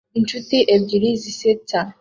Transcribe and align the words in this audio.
Inshuti 0.19 0.57
ebyiri 0.75 1.09
zisetsa 1.23 1.79